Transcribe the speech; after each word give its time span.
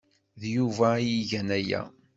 D 0.39 0.41
Yuba 0.55 0.87
ay 0.97 1.09
igan 1.21 1.49
aya. 1.59 1.81